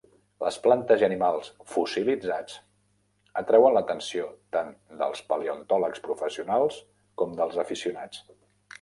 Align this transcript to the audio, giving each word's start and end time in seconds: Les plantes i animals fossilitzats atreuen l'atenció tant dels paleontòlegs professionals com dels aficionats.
Les 0.43 0.55
plantes 0.61 1.03
i 1.03 1.05
animals 1.07 1.51
fossilitzats 1.73 2.55
atreuen 3.43 3.77
l'atenció 3.77 4.27
tant 4.57 4.75
dels 5.05 5.25
paleontòlegs 5.35 6.05
professionals 6.11 6.83
com 7.23 7.41
dels 7.43 7.65
aficionats. 7.69 8.29